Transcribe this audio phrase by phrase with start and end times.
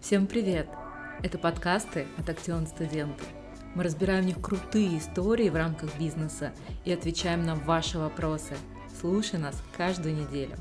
[0.00, 0.68] Всем привет!
[1.24, 3.24] Это подкасты от Актион Студенты.
[3.74, 6.52] Мы разбираем в них крутые истории в рамках бизнеса
[6.84, 8.54] и отвечаем на ваши вопросы.
[9.00, 10.54] Слушай нас каждую неделю.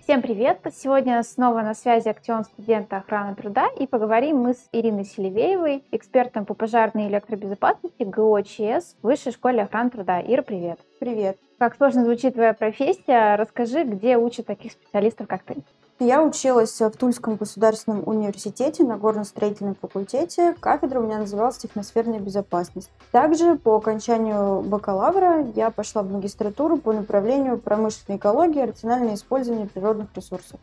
[0.00, 0.60] Всем привет!
[0.74, 6.46] Сегодня снова на связи Актион студента охраны труда и поговорим мы с Ириной Селивеевой, экспертом
[6.46, 10.22] по пожарной и электробезопасности ГОЧС в Высшей школе охраны труда.
[10.22, 10.80] Ира, привет!
[10.98, 11.38] Привет!
[11.58, 15.62] Как сложно звучит твоя профессия, расскажи, где учат таких специалистов, как ты?
[16.04, 20.56] Я училась в Тульском государственном университете на горно-строительном факультете.
[20.58, 22.90] Кафедра у меня называлась «Техносферная безопасность».
[23.12, 29.68] Также по окончанию бакалавра я пошла в магистратуру по направлению промышленной экологии и рациональное использование
[29.68, 30.58] природных ресурсов.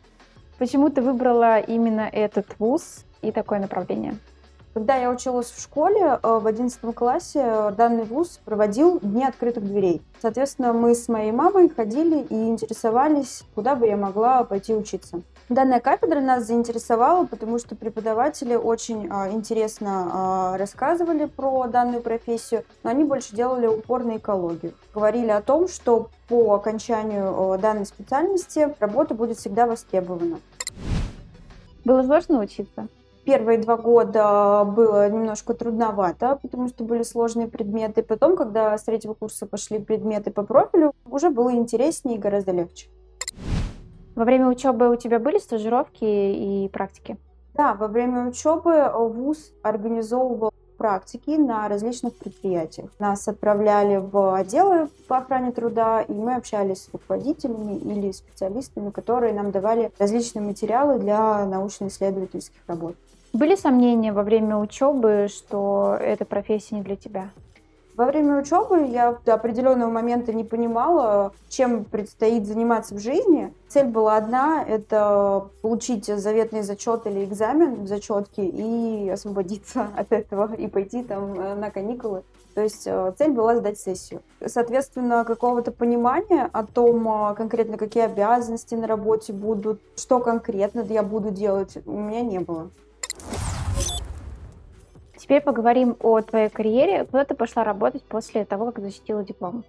[0.58, 4.18] Почему ты выбрала именно этот вуз и такое направление?
[4.80, 9.66] Когда я училась в школе, э, в 11 классе э, данный вуз проводил Дни открытых
[9.66, 10.02] дверей.
[10.22, 15.22] Соответственно, мы с моей мамой ходили и интересовались, куда бы я могла пойти учиться.
[15.50, 22.64] Данная кафедра нас заинтересовала, потому что преподаватели очень э, интересно э, рассказывали про данную профессию,
[22.82, 24.76] но они больше делали упор на экологию.
[24.96, 30.40] Говорили о том, что по окончанию э, данной специальности работа будет всегда востребована.
[31.84, 32.88] Было сложно учиться?
[33.30, 38.02] Первые два года было немножко трудновато, потому что были сложные предметы.
[38.02, 42.90] Потом, когда с третьего курса пошли предметы по профилю, уже было интереснее и гораздо легче.
[44.16, 47.18] Во время учебы у тебя были стажировки и практики?
[47.54, 52.90] Да, во время учебы ВУЗ организовывал практики на различных предприятиях.
[52.98, 59.34] Нас отправляли в отделы по охране труда, и мы общались с руководителями или специалистами, которые
[59.34, 62.96] нам давали различные материалы для научно-исследовательских работ.
[63.32, 67.30] Были сомнения во время учебы, что эта профессия не для тебя?
[67.96, 73.54] Во время учебы я до определенного момента не понимала, чем предстоит заниматься в жизни.
[73.68, 80.56] Цель была одна— это получить заветный зачет или экзамен в зачетке и освободиться от этого
[80.56, 82.24] и пойти там э, на каникулы.
[82.56, 84.22] То есть э, цель была сдать сессию.
[84.44, 91.04] Соответственно, какого-то понимания о том, э, конкретно какие обязанности на работе будут, что конкретно я
[91.04, 92.70] буду делать, у меня не было.
[95.30, 97.06] Теперь поговорим о твоей карьере.
[97.06, 99.64] Куда ты пошла работать после того, как защитила диплом?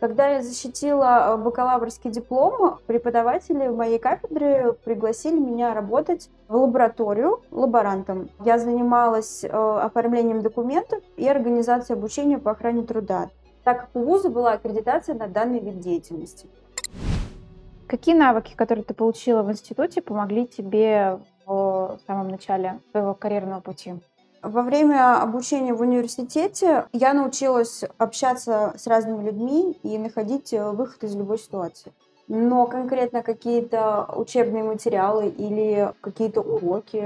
[0.00, 7.42] Когда я защитила э, бакалаврский диплом, преподаватели в моей кафедре пригласили меня работать в лабораторию
[7.52, 8.28] лаборантом.
[8.44, 13.28] Я занималась э, оформлением документов и организацией обучения по охране труда,
[13.62, 16.48] так как у вуза была аккредитация на данный вид деятельности.
[17.86, 23.94] Какие навыки, которые ты получила в институте, помогли тебе в самом начале своего карьерного пути?
[24.42, 31.04] Во время обучения в университете я научилась общаться с разными людьми и находить э, выход
[31.04, 31.92] из любой ситуации
[32.28, 37.02] но конкретно какие-то учебные материалы или какие-то уроки,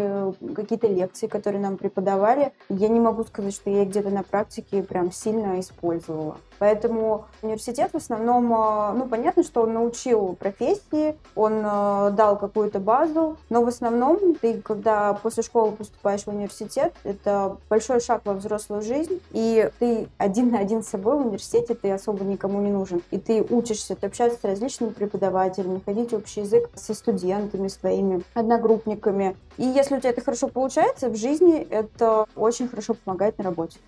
[0.55, 5.13] какие-то лекции, которые нам преподавали, я не могу сказать, что я где-то на практике прям
[5.13, 6.37] сильно использовала.
[6.63, 12.79] Поэтому университет в основном, э, ну, понятно, что он научил профессии, он э, дал какую-то
[12.79, 18.35] базу, но в основном ты, когда после школы поступаешь в университет, это большой шаг во
[18.35, 22.71] взрослую жизнь, и ты один на один с собой в университете, ты особо никому не
[22.71, 23.03] нужен.
[23.11, 29.35] И ты учишься, ты общаешься с различными преподавателями, находить общий язык со студентами, своими одногруппниками.
[29.57, 33.81] И если у тебя это хорошо получается, в жизни это очень хорошо помогает на работе.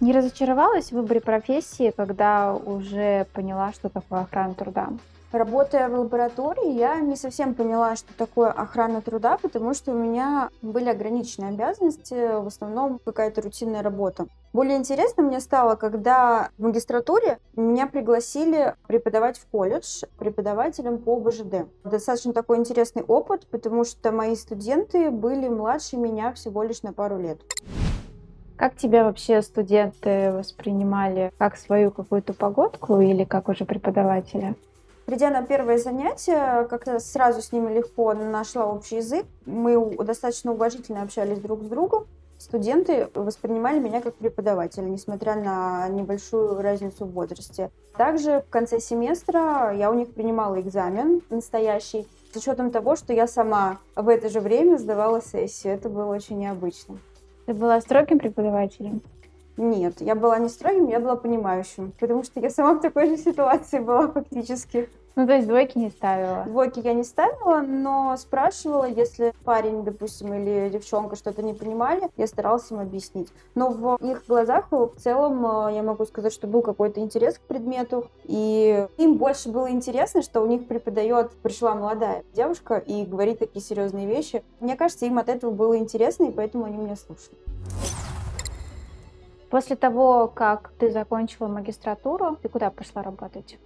[0.00, 4.90] Не разочаровалась в выборе профессии, когда уже поняла, что такое охрана труда?
[5.32, 10.50] Работая в лаборатории, я не совсем поняла, что такое охрана труда, потому что у меня
[10.62, 14.26] были ограниченные обязанности, в основном какая-то рутинная работа.
[14.52, 21.66] Более интересно мне стало, когда в магистратуре меня пригласили преподавать в колледж преподавателем по БЖД.
[21.84, 27.18] Достаточно такой интересный опыт, потому что мои студенты были младше меня всего лишь на пару
[27.18, 27.40] лет.
[28.56, 31.30] Как тебя вообще студенты воспринимали?
[31.36, 34.54] Как свою какую-то погодку или как уже преподавателя?
[35.04, 39.26] Придя на первое занятие, как-то сразу с ними легко нашла общий язык.
[39.44, 42.06] Мы достаточно уважительно общались друг с другом.
[42.38, 47.70] Студенты воспринимали меня как преподавателя, несмотря на небольшую разницу в возрасте.
[47.96, 53.26] Также в конце семестра я у них принимала экзамен настоящий, с учетом того, что я
[53.26, 55.74] сама в это же время сдавала сессию.
[55.74, 56.98] Это было очень необычно.
[57.46, 59.02] Ты была строгим преподавателем?
[59.56, 63.16] Нет, я была не строгим, я была понимающим, потому что я сама в такой же
[63.16, 64.88] ситуации была фактически.
[65.18, 66.44] Ну, то есть двойки не ставила?
[66.44, 72.26] Двойки я не ставила, но спрашивала, если парень, допустим, или девчонка что-то не понимали, я
[72.26, 73.32] старалась им объяснить.
[73.54, 78.10] Но в их глазах в целом я могу сказать, что был какой-то интерес к предмету,
[78.24, 83.62] и им больше было интересно, что у них преподает, пришла молодая девушка и говорит такие
[83.62, 84.44] серьезные вещи.
[84.60, 87.38] Мне кажется, им от этого было интересно, и поэтому они меня слушали.
[89.48, 93.58] После того, как ты закончила магистратуру, ты куда пошла работать?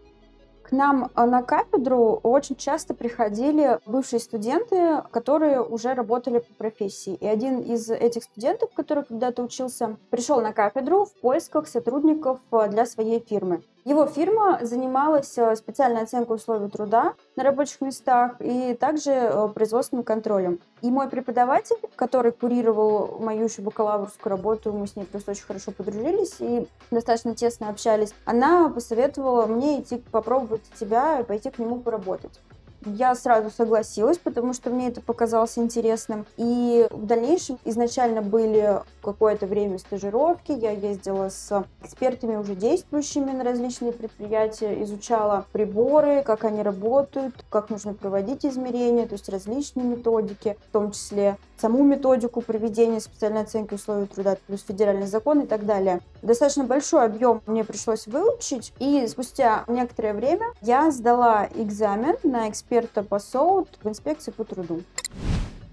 [0.70, 7.14] Нам э, на кафедру очень часто приходили бывшие студенты, которые уже работали по профессии.
[7.14, 12.68] И один из этих студентов, который когда-то учился, пришел на кафедру в поисках сотрудников э,
[12.68, 13.62] для своей фирмы.
[13.84, 20.04] Его фирма занималась э, специальной оценкой условий труда на рабочих местах и также э, производственным
[20.04, 20.60] контролем.
[20.82, 25.72] И мой преподаватель, который курировал мою еще бакалаврскую работу, мы с ней просто очень хорошо
[25.72, 31.80] подружились и достаточно тесно общались, она посоветовала мне идти попробовать тебя и пойти к нему
[31.80, 32.38] поработать.
[32.84, 36.26] Я сразу согласилась, потому что мне это показалось интересным.
[36.38, 40.52] И в дальнейшем изначально были какое-то время стажировки.
[40.52, 47.70] Я ездила с экспертами уже действующими на различные предприятия, изучала приборы, как они работают, как
[47.70, 53.74] нужно проводить измерения, то есть различные методики, в том числе саму методику проведения специальной оценки
[53.74, 56.00] условий труда, плюс федеральный закон и так далее.
[56.22, 63.02] Достаточно большой объем мне пришлось выучить, и спустя некоторое время я сдала экзамен на эксперта
[63.02, 64.82] по СОУТ в инспекции по труду.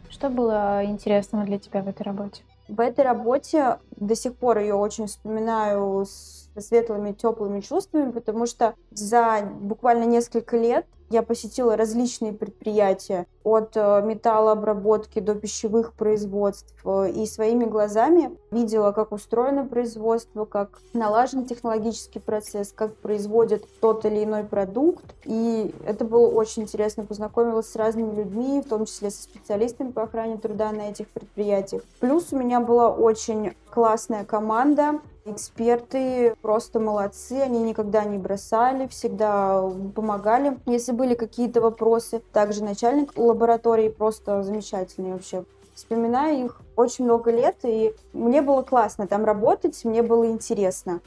[0.10, 2.42] Что было интересного для тебя в этой работе?
[2.68, 8.76] В этой работе до сих пор ее очень вспоминаю с светлыми, теплыми чувствами, потому что
[8.92, 17.12] за буквально несколько лет я посетила различные предприятия, от э, металлообработки до пищевых производств, э,
[17.12, 24.26] и своими глазами видела, как устроено производство, как налажен технологический процесс, как производят тот или
[24.26, 25.06] иной продукт.
[25.24, 27.06] И это было очень интересно.
[27.06, 31.84] Познакомилась с разными людьми, в том числе со специалистами по охране труда на этих предприятиях.
[32.02, 39.70] Плюс у меня была очень классная команда, Эксперты просто молодцы, они никогда не бросали, всегда
[39.94, 40.58] помогали.
[40.66, 45.44] Если были какие-то вопросы, также начальник лаборатории просто замечательный вообще.
[45.76, 51.02] Вспоминаю их очень много лет, и мне было классно там работать, мне было интересно.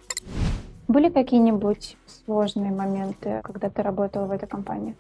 [0.87, 4.97] Были какие-нибудь сложные моменты, когда ты работала в этой компании?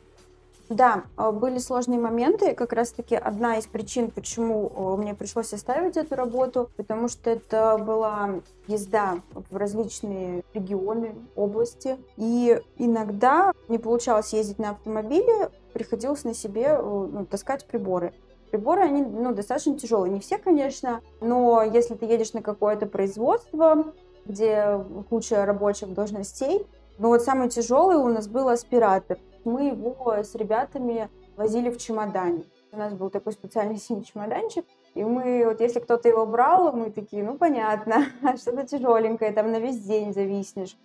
[0.71, 2.55] Да, а, были сложные моменты.
[2.55, 7.77] Как раз-таки одна из причин, почему а, мне пришлось оставить эту работу, потому что это
[7.77, 11.99] была езда в различные регионы, области.
[12.17, 18.13] И иногда не получалось ездить на автомобиле, приходилось на себе ну, таскать приборы.
[18.53, 20.13] Приборы, они ну, достаточно тяжелые.
[20.13, 23.93] Не все, конечно, но если ты едешь на какое-то производство,
[24.25, 26.65] где куча рабочих должностей,
[26.99, 32.45] но вот самый тяжелый у нас был аспиратор мы его с ребятами возили в чемодане.
[32.73, 34.65] У нас был такой специальный синий чемоданчик,
[34.95, 38.07] и мы, вот если кто-то его брал, мы такие, ну понятно,
[38.37, 40.77] что-то тяжеленькое, там на весь день зависнешь.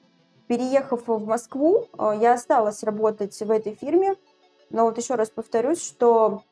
[0.48, 4.16] Переехав в Москву, э, я осталась работать в этой фирме,
[4.70, 6.44] но вот еще раз повторюсь, что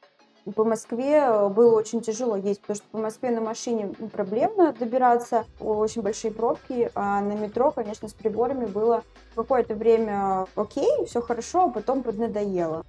[0.52, 4.74] по Москве э, было очень тяжело ездить, потому что по Москве на машине ну, проблемно
[4.78, 9.04] добираться, очень большие пробки, а на метро, конечно, с приборами было
[9.36, 12.86] какое-то время окей, все хорошо, а потом поднадоело.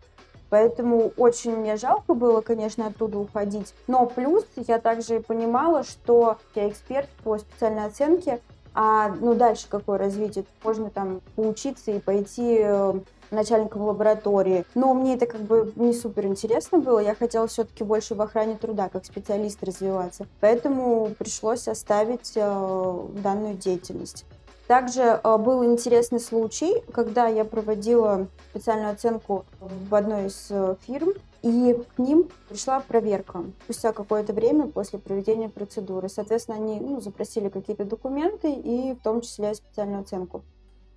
[0.50, 3.74] Поэтому очень мне жалко было, конечно, оттуда уходить.
[3.88, 8.40] Но плюс я также понимала, что я эксперт по специальной оценке,
[8.74, 10.44] а ну дальше какое развитие?
[10.62, 12.94] Можно там поучиться и пойти э,
[13.30, 14.64] начальником лаборатории.
[14.74, 16.98] Но мне это как бы не супер интересно было.
[16.98, 20.26] Я хотела все-таки больше в охране труда, как специалист развиваться.
[20.40, 24.24] Поэтому пришлось оставить э, данную деятельность.
[24.66, 31.10] Также э, был интересный случай, когда я проводила специальную оценку в одной из э, фирм,
[31.44, 36.08] и к ним пришла проверка спустя какое-то время после проведения процедуры.
[36.08, 40.42] Соответственно, они ну, запросили какие-то документы и в том числе специальную оценку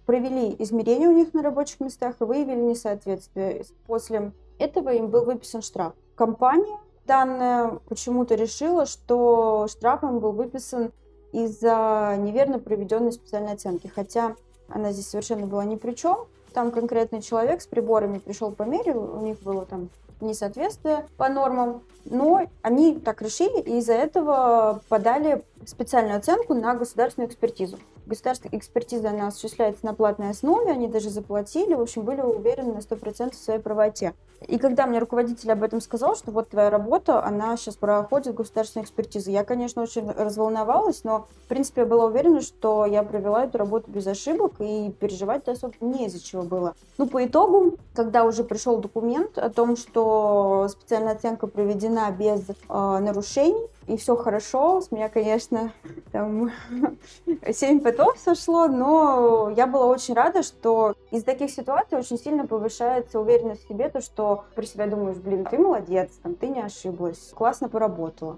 [0.05, 3.65] провели измерения у них на рабочих местах и выявили несоответствие.
[3.87, 5.93] После этого им был выписан штраф.
[6.15, 10.93] Компания данная почему-то решила, что штраф им был выписан
[11.33, 14.37] из-за неверно проведенной специальной оценки, хотя
[14.69, 16.19] она здесь совершенно была ни при чем.
[16.53, 19.89] Там конкретный человек с приборами пришел по мере, у них было там
[20.21, 27.29] несоответствие по нормам, но они так решили и из-за этого подали специальную оценку на государственную
[27.29, 27.77] экспертизу.
[28.07, 32.77] Государственная экспертиза, она осуществляется на платной основе, они даже заплатили, в общем, были уверены на
[32.77, 34.13] 100% в своей правоте.
[34.47, 38.85] И когда мне руководитель об этом сказал, что вот твоя работа, она сейчас проходит государственную
[38.85, 43.57] экспертизу, я, конечно, очень разволновалась, но, в принципе, я была уверена, что я провела эту
[43.57, 46.75] работу без ошибок, и переживать особо не из-за чего было.
[46.97, 52.53] Ну, по итогу, когда уже пришел документ о том, что специальная оценка проведена без э,
[52.69, 54.81] нарушений, и все хорошо.
[54.81, 55.71] С меня, конечно,
[56.11, 56.51] там
[57.51, 63.19] семь потов сошло, но я была очень рада, что из таких ситуаций очень сильно повышается
[63.19, 67.31] уверенность в себе, то, что при себе думаешь, блин, ты молодец, там, ты не ошиблась,
[67.33, 68.37] классно поработала.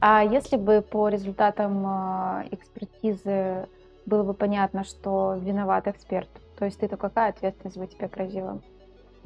[0.00, 3.66] А если бы по результатам а, экспертизы
[4.04, 6.28] было бы понятно, что виноват эксперт,
[6.58, 8.60] то есть ты-то какая ответственность бы тебе грозила?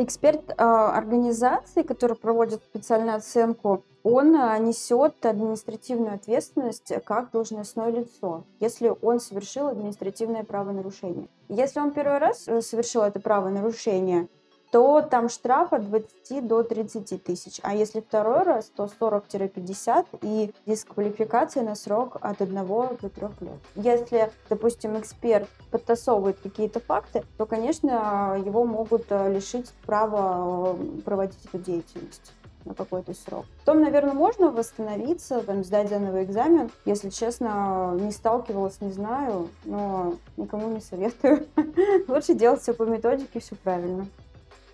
[0.03, 8.45] Эксперт э, организации, который проводит специальную оценку, он э, несет административную ответственность как должностное лицо,
[8.61, 11.29] если он совершил административное правонарушение.
[11.51, 14.29] Если он первый раз э, совершил это правонарушение,
[14.71, 17.61] то там штраф от 20 до 30 тысяч.
[17.63, 23.59] А если второй раз, то 40-50 и дисквалификация на срок от 1 до 3 лет.
[23.75, 31.45] Если, допустим, эксперт подтасовывает какие-то факты, то, конечно, его могут э, лишить права э, проводить
[31.47, 32.33] эту деятельность
[32.65, 33.47] на какой-то срок.
[33.65, 36.71] Потом, наверное, можно восстановиться, там, сдать заново экзамен.
[36.85, 41.47] Если честно, не сталкивалась, не знаю, но никому не советую.
[42.09, 44.07] Лучше делать все по методике, все правильно.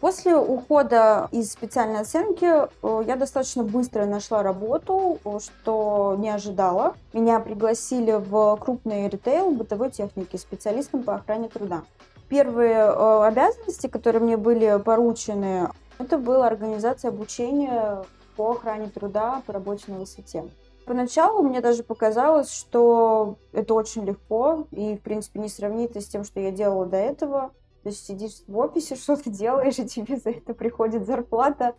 [0.00, 6.94] После ухода из специальной оценки э, я достаточно быстро нашла работу, что не ожидала.
[7.14, 11.82] Меня пригласили в крупный ритейл бытовой техники специалистом по охране труда.
[12.28, 18.04] Первые э, обязанности, которые мне были поручены, это была организация обучения
[18.36, 20.44] по охране труда по работе на высоте.
[20.84, 26.22] Поначалу мне даже показалось, что это очень легко и, в принципе, не сравнится с тем,
[26.22, 27.50] что я делала до этого.
[27.86, 31.74] Есть сидишь в офисе, что-то делаешь, и тебе за это приходит зарплата.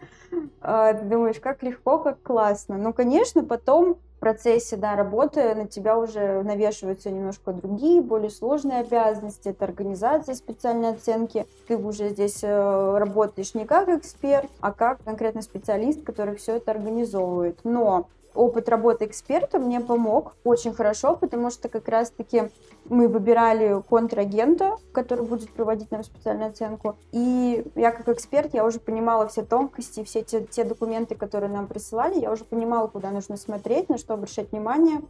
[0.61, 2.77] А, ты думаешь, как легко, как классно.
[2.77, 8.79] Ну, конечно, потом в процессе да, работы на тебя уже навешиваются немножко другие, более сложные
[8.79, 9.49] обязанности.
[9.49, 11.45] Это организация специальной оценки.
[11.67, 16.71] Ты уже здесь э, работаешь не как эксперт, а как конкретно специалист, который все это
[16.71, 17.59] организовывает.
[17.63, 22.49] Но опыт работы эксперта мне помог очень хорошо, потому что как раз-таки
[22.85, 26.95] мы выбирали контрагента, который будет проводить нам специальную оценку.
[27.11, 31.67] И я как эксперт, я уже понимала все тонкости, все те, те документы, которые нам
[31.67, 35.01] присылали, я уже понимала, куда нужно смотреть, на что обращать внимание.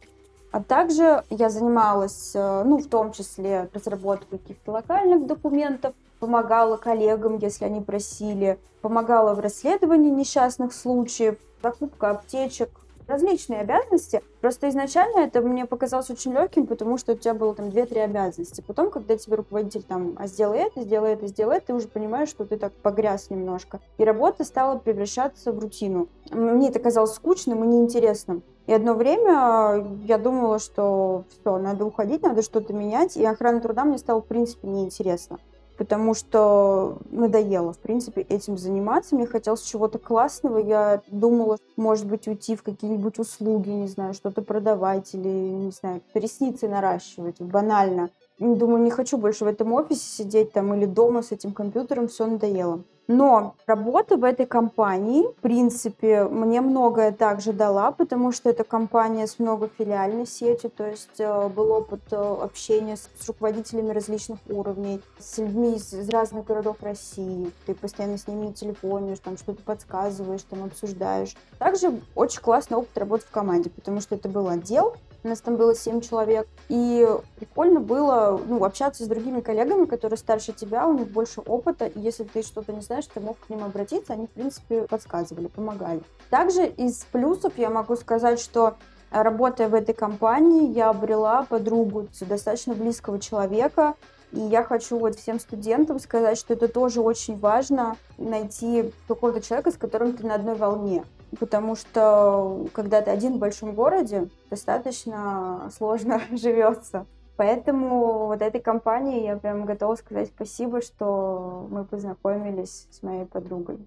[0.52, 7.38] А также я занималась, э, ну, в том числе разработкой каких-то локальных документов, помогала коллегам,
[7.38, 12.70] если они просили, помогала в расследовании несчастных случаев, закупка аптечек,
[13.08, 14.22] различные обязанности.
[14.42, 18.64] Просто изначально это мне показалось очень легким, потому что у тебя было там две-три обязанности.
[18.66, 22.30] Потом, когда тебе руководитель там, а сделай это, сделай это, сделай это, ты уже понимаешь,
[22.30, 23.80] что ты так погряз немножко.
[23.98, 26.08] И работа стала превращаться в рутину.
[26.32, 28.44] Мне это казалось скучным и неинтересным.
[28.68, 33.86] И одно время я думала, что все, надо уходить, надо что-то менять, и охрана труда
[33.86, 35.40] мне стала, в принципе, неинтересна
[35.78, 39.16] потому что надоело, в принципе, этим заниматься.
[39.16, 40.58] Мне хотелось чего-то классного.
[40.58, 46.02] Я думала, может быть, уйти в какие-нибудь услуги, не знаю, что-то продавать или, не знаю,
[46.14, 48.10] ресницы наращивать, банально.
[48.40, 52.26] Думаю, не хочу больше в этом офисе сидеть там или дома с этим компьютером, все
[52.26, 52.84] надоело.
[53.08, 59.28] Но работа в этой компании, в принципе, мне многое также дала, потому что это компания
[59.28, 65.38] с многофилиальной сетью, то есть э, был опыт э, общения с, руководителями различных уровней, с
[65.38, 67.52] людьми из, из разных городов России.
[67.66, 71.36] Ты постоянно с ними телефонишь, там что-то подсказываешь, там обсуждаешь.
[71.60, 75.56] Также очень классный опыт работы в команде, потому что это был отдел, у нас там
[75.56, 76.48] было 7 человек.
[76.70, 77.08] И
[77.38, 81.86] прикольно было ну, общаться с другими коллегами, которые старше тебя, у них больше опыта.
[81.86, 85.48] И если ты что-то не знаешь, ты мог к ним обратиться, они, в принципе, подсказывали,
[85.48, 86.02] помогали.
[86.30, 88.76] Также из плюсов я могу сказать, что
[89.12, 93.96] работая в этой компании, я обрела подругу достаточно близкого человека,
[94.34, 99.72] и я хочу вот всем студентам сказать, что это тоже очень важно найти какого-то человека,
[99.72, 101.06] с которым ты на одной волне
[101.40, 107.06] потому что когда ты один в большом городе, достаточно сложно живется.
[107.38, 113.78] Поэтому вот этой компании я прям готова сказать спасибо, что мы познакомились с моей подругой.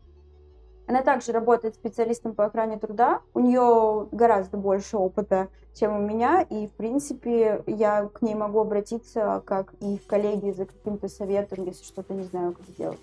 [0.87, 3.21] Она также работает специалистом по охране труда.
[3.33, 8.59] У нее гораздо больше опыта, чем у меня, и, в принципе, я к ней могу
[8.59, 12.99] обратиться, как и в коллеги за каким-то советом, если что-то не знаю, как сделать.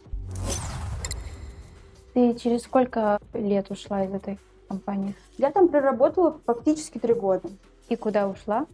[2.18, 5.14] Ты через сколько лет ушла из этой компании?
[5.38, 7.48] Я там проработала фактически три года.
[7.90, 8.66] И куда ушла?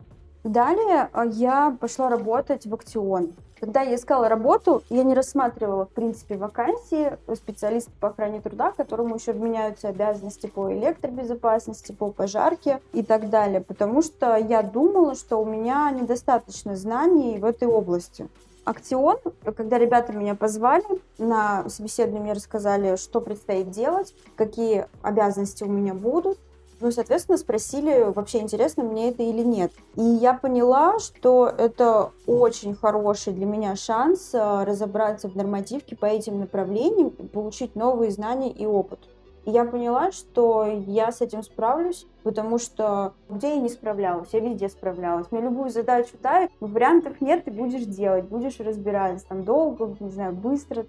[0.46, 3.34] Далее а, я пошла работать в Актион.
[3.60, 9.16] Когда я искала работу, я не рассматривала, в принципе, вакансии специалиста по охране труда, которому
[9.16, 15.36] еще вменяются обязанности по электробезопасности, по пожарке и так далее, потому что я думала, что
[15.42, 18.30] у меня недостаточно знаний в этой области.
[18.66, 19.18] Актион,
[19.58, 20.86] когда ребята меня позвали
[21.18, 26.40] на собеседование, мне рассказали, что предстоит делать, какие обязанности у меня будут,
[26.84, 29.72] ну, соответственно, спросили, вообще интересно мне это или нет.
[29.96, 36.06] И я поняла, что это очень хороший для меня шанс э, разобраться в нормативке по
[36.06, 39.00] этим направлениям и получить новые знания и опыт.
[39.46, 44.70] Я поняла, что я с этим справлюсь, потому что где я не справлялась, я везде
[44.70, 45.28] справлялась.
[45.32, 50.34] Мне любую задачу дай, вариантов нет, ты будешь делать, будешь разбираться там долго, не знаю,
[50.34, 50.86] быстро.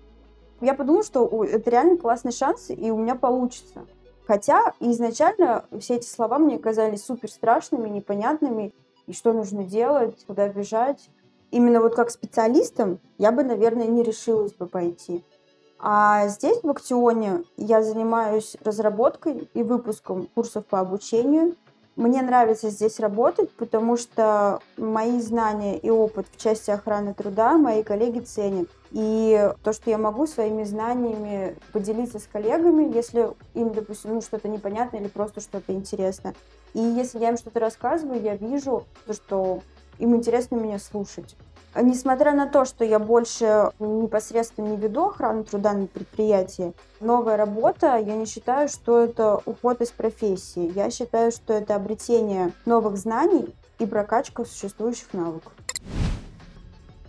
[0.60, 3.86] Я подумала, что это реально классный шанс, и у меня получится.
[4.26, 8.72] Хотя изначально все эти слова мне казались супер страшными, непонятными,
[9.06, 11.10] и что нужно делать, куда бежать.
[11.50, 15.24] Именно вот как специалистом я бы, наверное, не решилась бы пойти.
[15.78, 21.56] А здесь, в Актионе, я занимаюсь разработкой и выпуском курсов по обучению.
[21.96, 27.84] Мне нравится здесь работать, потому что мои знания и опыт в части охраны труда мои
[27.84, 28.68] коллеги ценят.
[28.90, 34.48] И то, что я могу своими знаниями поделиться с коллегами, если им, допустим, ну, что-то
[34.48, 36.34] непонятно или просто что-то интересно.
[36.72, 39.60] И если я им что-то рассказываю, я вижу, что
[39.98, 41.36] им интересно меня слушать.
[41.76, 47.96] Несмотря на то, что я больше непосредственно не веду охрану труда на предприятии, новая работа,
[47.96, 50.70] я не считаю, что это уход из профессии.
[50.74, 55.52] Я считаю, что это обретение новых знаний и прокачка существующих навыков.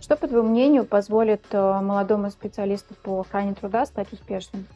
[0.00, 4.66] Что, по твоему мнению, позволит э, молодому специалисту по охране труда стать успешным?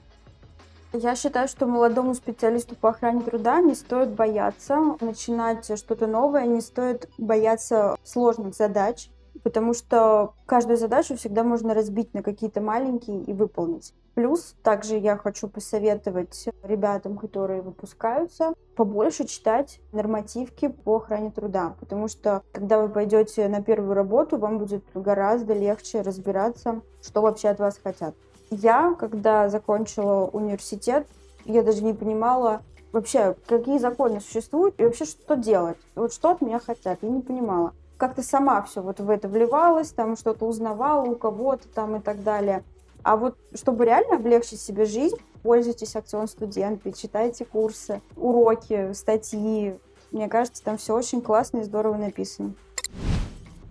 [0.93, 6.61] Я считаю, что молодому специалисту по охране труда не стоит бояться начинать что-то новое, не
[6.61, 9.09] стоит бояться сложных задач,
[9.43, 13.95] потому что каждую задачу всегда можно разбить на какие-то маленькие и выполнить.
[14.15, 22.09] Плюс также я хочу посоветовать ребятам, которые выпускаются, побольше читать нормативки по охране труда, потому
[22.09, 27.61] что когда вы пойдете на первую работу, вам будет гораздо легче разбираться, что вообще от
[27.61, 28.15] вас хотят.
[28.51, 31.07] Я, когда закончила университет,
[31.45, 35.79] я даже не понимала вообще, какие законы существуют и вообще что делать.
[35.95, 39.91] Вот что от меня хотят, я не понимала как-то сама все вот в это вливалась,
[39.91, 42.65] там что-то узнавала у кого-то там и так далее.
[43.03, 49.79] А вот чтобы реально облегчить себе жизнь, пользуйтесь акцион студенты, читайте курсы, уроки, статьи.
[50.11, 52.55] Мне кажется, там все очень классно и здорово написано.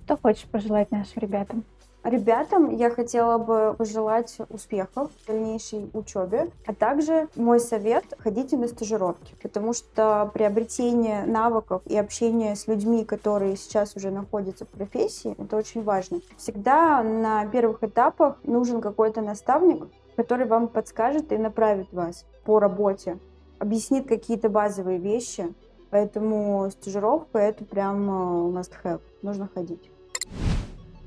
[0.06, 1.66] Что хочешь пожелать нашим ребятам?
[2.04, 8.70] Ребятам я хотела бы пожелать успехов в дальнейшей учебе, а также мой совет– ходите на
[8.70, 15.36] стажировки, потому что приобретение навыков и общение с людьми, которые сейчас уже находятся в профессии,
[15.38, 16.22] это очень важно.
[16.38, 23.20] Всегда на первых этапах нужен какой-то наставник, который вам подскажет и направит вас по работе,
[23.60, 25.54] объяснит какие-то базовые вещи,
[25.90, 29.92] поэтому стажировка– это прям э, must have, нужно ходить.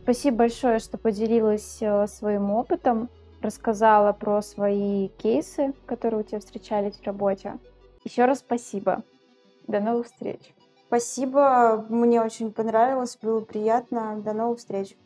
[0.02, 3.08] Спасибо большое, что поделилась э, своим опытом,
[3.40, 7.58] рассказала про свои кейсы, которые у тебя встречались в работе.
[8.02, 9.04] Еще раз спасибо.
[9.68, 10.40] До новых встреч.
[10.88, 14.20] Спасибо, мне очень понравилось, было приятно.
[14.20, 14.96] До новых встреч.